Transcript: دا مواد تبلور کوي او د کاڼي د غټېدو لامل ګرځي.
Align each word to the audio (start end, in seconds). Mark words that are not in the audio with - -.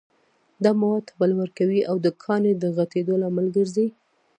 دا 0.63 0.71
مواد 0.79 1.03
تبلور 1.09 1.49
کوي 1.59 1.81
او 1.89 1.95
د 2.05 2.07
کاڼي 2.23 2.53
د 2.57 2.63
غټېدو 2.77 3.13
لامل 3.21 3.47
ګرځي. 3.57 3.87